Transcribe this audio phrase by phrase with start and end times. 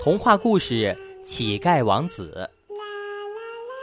[0.00, 2.48] 童话故事《乞丐王子》。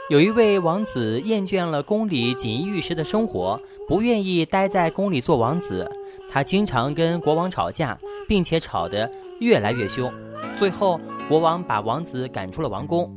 [0.08, 5.86] 有一位王子厌倦了宫里锦衣玉食的生活，不愿意待在宫里做王子。
[6.32, 9.10] 他经常跟国王吵架，并且吵得
[9.40, 10.10] 越来越凶。
[10.58, 10.98] 最后，
[11.28, 13.14] 国王把王子赶出了王宫，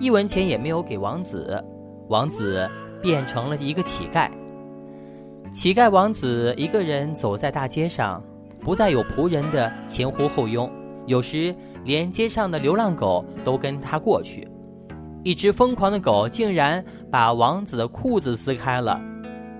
[0.00, 1.64] 一文钱也没有给王子。
[2.08, 2.68] 王子
[3.00, 4.28] 变成了一个乞丐。
[5.54, 8.20] 乞丐王子一个人走在大街上，
[8.60, 10.68] 不再有仆人的前呼后拥。
[11.06, 14.46] 有时连街上的流浪狗都跟他过去，
[15.22, 19.00] 一只疯狂的狗竟然把王子的裤子撕开了，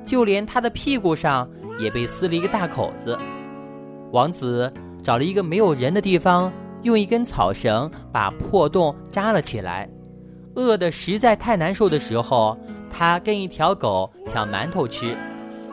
[0.04, 3.18] 就连他的屁股上也被撕了一个大口子。
[4.12, 6.52] 王子找了一个没有人的地方，
[6.82, 9.88] 用一根草绳把破洞扎了起来。
[10.56, 12.58] 饿得实在太难受的时候，
[12.90, 15.16] 他跟一条狗抢馒头吃。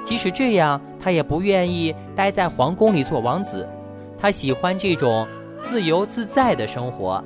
[0.05, 3.67] 即使这样，他也不愿意待在皇宫里做王子，
[4.17, 5.27] 他喜欢这种。
[5.63, 7.23] 自由自在的生活。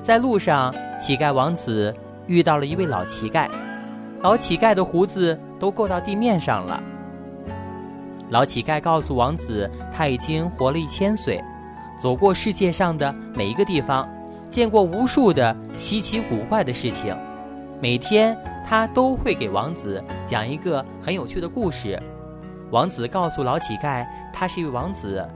[0.00, 1.94] 在路上，乞丐王子
[2.26, 3.48] 遇到了一位老乞丐，
[4.20, 6.82] 老乞丐的胡子都够到地面上了。
[8.30, 11.42] 老乞丐告诉王子，他已经活了一千岁，
[12.00, 14.08] 走过世界上的每一个地方，
[14.50, 17.16] 见过无数的稀奇古怪的事情。
[17.80, 22.00] 每天，他都会给王子讲一个很有趣的故事。
[22.70, 25.28] 王子告诉老乞丐，他是一位王子。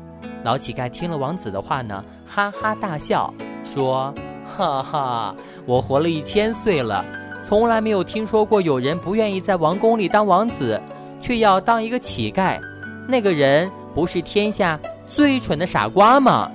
[0.45, 3.33] 老乞丐听了王子的话呢，哈哈大笑，
[3.65, 4.15] 说
[4.47, 5.35] ：“哈哈，
[5.65, 7.05] 我活了一千岁了，
[7.43, 10.81] 从来没有听说过有人不愿意在王宫里当王子，
[11.21, 12.61] 却要当一个乞丐。
[13.09, 14.79] 那个人不是天下
[15.09, 16.49] 最蠢的傻瓜吗？”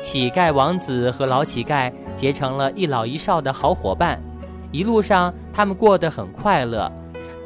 [0.00, 4.20] 乞丐王子和老乞丐结成了一老一少的好伙伴，
[4.70, 6.92] 一路上他们过得很快乐。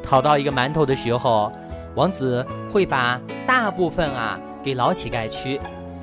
[0.03, 1.51] 讨到一个馒头的时候，
[1.95, 4.39] 王子会把大部分啊。
[4.69, 5.59] 给老乞丐吃，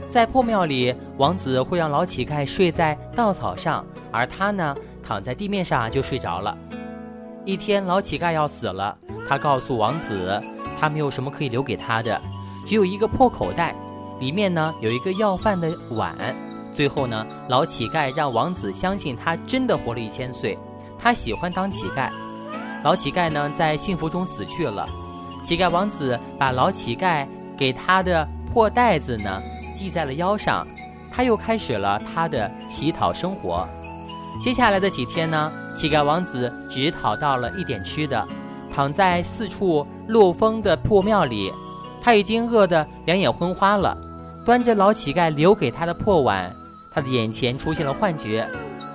[0.08, 6.58] 在破庙里，王子会让老乞丐睡在稻草上，而他呢，躺在地面上就睡着了。
[7.44, 10.42] 一天，老乞丐要死了，他告诉王子，
[10.80, 12.20] 他没有什么可以留给他的，
[12.66, 13.72] 只有一个破口袋，
[14.18, 16.16] 里面呢有一个要饭的碗。
[16.72, 20.58] 最后呢，老乞丐让王子相信他真的活了一千岁，
[20.98, 22.10] 他喜欢当乞丐。
[22.82, 24.88] 老乞丐呢，在幸福中死去了。
[25.44, 27.24] 乞丐王子把老乞丐
[27.56, 28.26] 给他的。
[28.56, 29.42] 破袋子呢，
[29.74, 30.66] 系在了腰上，
[31.12, 33.68] 他又开始了他的乞讨生活。
[34.42, 38.26] 接下来的几天呢，乞丐王子只讨到了一点吃的，
[38.74, 41.52] 躺在四处漏风的破庙里，
[42.00, 43.94] 他已经饿得两眼昏花了。
[44.42, 46.50] 端着老乞丐留给他的破碗，
[46.90, 48.48] 他的眼前出现了幻觉，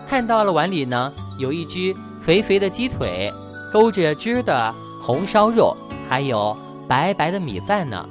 [0.10, 3.32] 看到了碗里呢有一只肥肥的鸡腿，
[3.72, 4.74] 勾着汁的
[5.04, 5.78] 红烧肉，
[6.10, 6.58] 还有
[6.88, 8.04] 白白的米饭呢。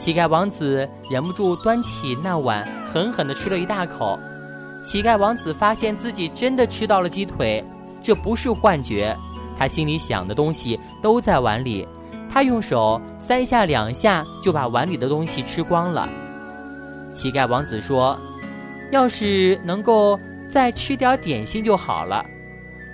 [0.00, 4.18] 乞丐王子忍不住端起那碗，狠狠地吃了一大口。
[4.82, 7.62] 乞丐王子发现自己真的吃到了鸡腿，
[8.02, 9.14] 这不是幻觉。
[9.58, 11.86] 他心里想的东西都在碗里。
[12.32, 16.08] 他用手三下两下就把碗里的东西吃光了。
[17.14, 18.18] 乞丐王子说
[18.90, 20.18] ：“要是能够
[20.50, 22.24] 再吃点点心就好了。”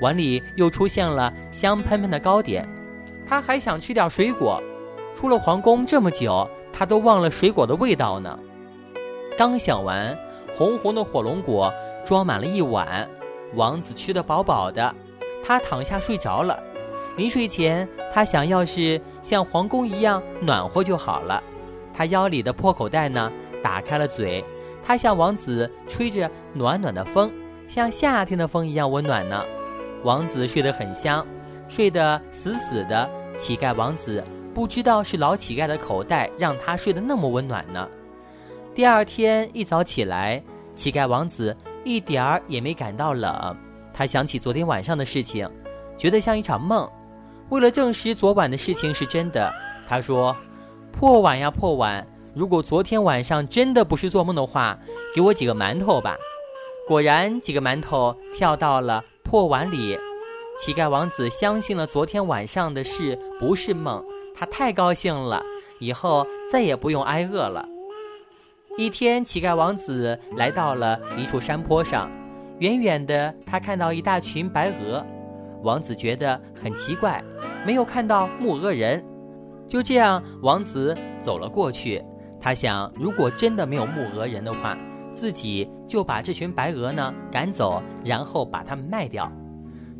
[0.02, 2.66] 碗里又出现了香喷喷的糕点。
[3.28, 4.60] 他还想吃点水果。
[5.14, 6.50] 出了皇宫这么久。
[6.76, 8.38] 他都忘了水果的味道呢。
[9.38, 10.16] 刚想完，
[10.58, 11.72] 红红的火龙果
[12.04, 13.08] 装满了一碗，
[13.54, 14.94] 王子吃得饱饱的，
[15.42, 16.62] 他躺下睡着了。
[17.16, 21.42] 临睡前，他想要是像皇宫一样暖和就好了。
[21.94, 23.32] 他腰里的破口袋呢，
[23.62, 24.44] 打开了嘴，
[24.82, 27.32] 他向王子吹着暖暖的风，
[27.66, 29.42] 像夏天的风一样温暖呢。
[30.02, 31.26] 王子睡得很香，
[31.68, 33.08] 睡得死死的。
[33.38, 34.22] 乞丐王子。
[34.56, 37.86] 不知道是老乞丐的口袋让他睡得那么温暖呢。
[38.74, 40.42] 第二天一早起来，
[40.74, 43.54] 乞丐王子一点儿也没感到冷。
[43.92, 45.46] 他想起昨天晚上的事情，
[45.98, 46.90] 觉得像一场梦。
[47.50, 49.52] 为了证实昨晚的事情是真的，
[49.86, 50.34] 他说
[50.90, 54.78] ：“破碗呀破碗，如果昨天晚上真的不是做梦的话，
[55.14, 56.16] 给我几个馒头吧。”
[56.88, 59.98] 果然，几个馒头跳到了破碗里。
[60.58, 64.02] 乞丐王子相信了昨天晚上的事不是梦。
[64.38, 65.42] 他太高兴了，
[65.80, 67.66] 以后再也不用挨饿了。
[68.76, 72.10] 一天，乞丐王子来到了一处山坡上，
[72.58, 75.04] 远远的他看到一大群白鹅，
[75.62, 77.24] 王子觉得很奇怪，
[77.64, 79.02] 没有看到木鹅人。
[79.66, 82.04] 就这样，王子走了过去。
[82.38, 84.76] 他想，如果真的没有木鹅人的话，
[85.12, 89.32] 自己就把这群白鹅呢赶走，然后把它们卖掉。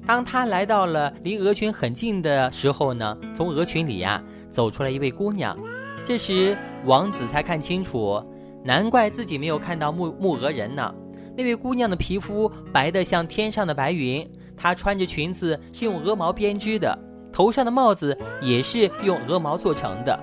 [0.06, 4.22] 当他来到了离鹅群很近的时候呢，从鹅群里呀
[4.52, 5.58] 走出来一位姑娘。
[6.04, 8.22] 这时王子才看清楚，
[8.64, 10.94] 难怪自己没有看到木木鹅人呢。
[11.36, 14.26] 那位姑娘的皮肤白得像天上的白云，
[14.56, 16.96] 她穿着裙子是用鹅毛编织的，
[17.32, 20.18] 头上的帽子也是用鹅毛做成的。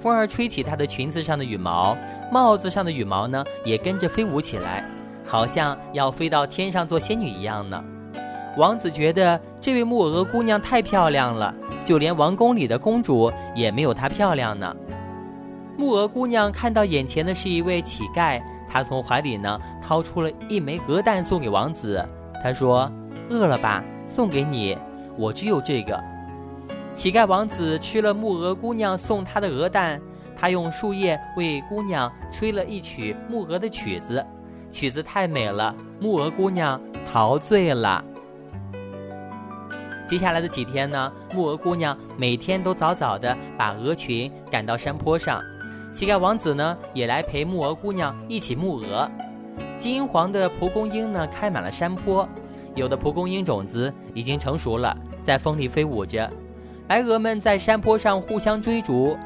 [0.00, 1.94] 风儿吹起她的裙子上的羽毛，
[2.32, 4.88] 帽子上的羽毛呢也跟着飞舞起来，
[5.22, 7.84] 好像要飞到天上做仙女一样呢。
[8.56, 11.54] 王子觉得这位木鹅姑娘太漂亮了，
[11.84, 14.74] 就连王宫里的公主也没有她漂亮呢。
[15.76, 18.42] 木鹅姑娘看到眼前的是一位乞丐。
[18.68, 22.04] 他从怀里呢掏出了一枚鹅蛋送给王子，
[22.42, 22.90] 他说
[23.30, 24.76] ：“饿了吧，送给你，
[25.16, 25.98] 我只有这个。”
[26.94, 30.00] 乞丐王子吃了木鹅姑娘送他的鹅蛋，
[30.36, 34.22] 他用树叶为姑娘吹了一曲木鹅的曲子，
[34.72, 36.78] 曲子太美了，木鹅姑娘
[37.10, 38.04] 陶醉了。
[40.06, 45.42] 接下来的几天呢，木鹅姑娘每天都早早的把鹅群赶到山坡上。
[45.92, 49.10] 乞丐王子呢，也来陪木鹅姑娘一起牧鹅。
[49.78, 52.28] 金黄的蒲公英呢，开满了山坡，
[52.74, 56.30] 有的蒲公英种子已经成熟了，在风里飞舞着。
[56.86, 59.16] 白鹅们在山坡上互相追逐。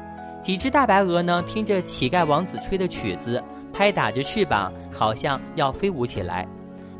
[0.41, 6.47] 几只大白鹅呢，听着乞丐王子吹的曲子，拍打着翅膀，好像要飞舞起来。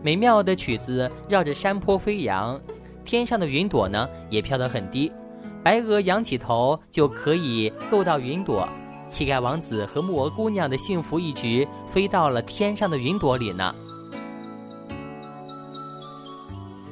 [0.03, 2.59] 美妙的曲子绕着山坡飞扬，
[3.05, 5.11] 天上的云朵呢，也飘得很低。
[5.63, 8.67] 白鹅仰起头，就可以够到云朵。
[9.09, 13.75] 乞丐王子和木鹅姑娘的幸福一直飞到了天上的云朵里呢。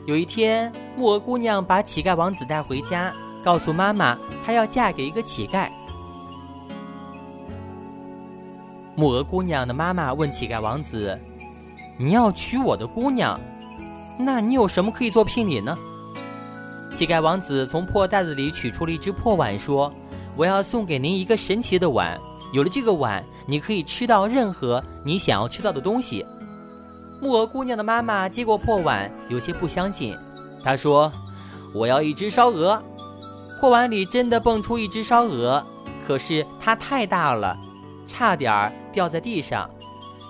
[0.05, 3.13] 有一天，木鹅姑娘把乞丐王子带回家，
[3.43, 5.69] 告诉妈妈她要嫁给一个乞丐。
[8.95, 11.17] 木鹅姑娘的妈妈问乞丐王子
[11.97, 13.39] ：“你要娶我的姑娘，
[14.17, 15.77] 那你有什么可以做聘礼呢？”
[16.93, 19.91] 乞丐王子从破袋子里取出了一只破碗，说。
[20.35, 22.17] 我要送给您一个神奇的碗，
[22.53, 26.25] 有了这个碗，你可以吃到任何你想要吃到的东西。
[27.19, 30.15] 木鹅姑娘的妈妈接过破碗，有些不相信。
[30.63, 31.11] 她说
[31.75, 32.81] ：“我要一只烧鹅。”
[33.59, 35.61] 破碗里真的蹦出一只烧鹅，
[36.07, 37.57] 可是它太大了，
[38.07, 39.69] 差点儿掉在地上。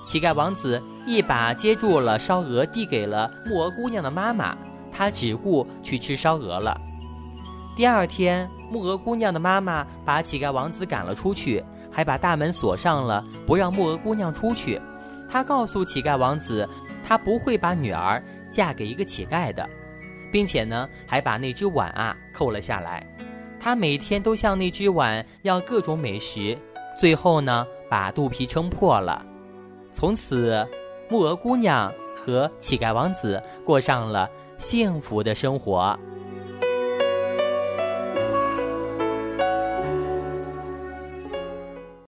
[0.07, 4.57] 乞丐王子一把接住了烧鹅，递给了木鹅姑娘的妈妈。
[4.99, 6.77] 他只顾去吃烧鹅了。
[7.77, 8.47] 第二天。
[8.71, 14.79] 木鹅姑娘的妈妈把乞丐王子赶了出去，还把大门锁上了，不让木鹅姑娘出去。
[15.27, 16.69] 她告诉乞丐王子，
[17.03, 19.67] 她不会把女儿嫁给一个乞丐的，
[20.31, 23.03] 并且呢，还把那只碗啊扣了下来。
[23.59, 26.55] 她每天都向那只碗要各种美食，
[27.01, 29.25] 最后呢，把肚皮撑破了。
[29.91, 30.63] 从此，
[31.09, 34.29] 木鹅姑娘和乞丐王子过上了
[34.59, 35.97] 幸福的生活。